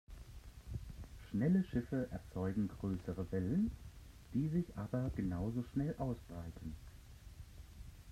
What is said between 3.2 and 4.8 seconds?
Wellen, die sich